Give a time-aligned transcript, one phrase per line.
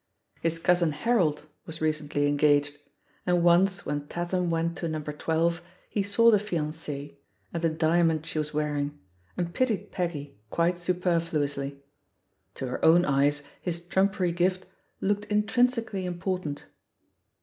[0.41, 2.73] His cousin Harold was recently engaged,
[3.23, 4.99] and once when Tatham went to No.
[4.99, 7.19] 12 he saw the fiancee
[7.53, 8.97] and the diamond she was wearing,
[9.37, 11.83] and pitied Peggy quite superfiuously.
[12.55, 14.65] To her own eyes his trumpery gift
[15.01, 16.65] looked intrin sically important.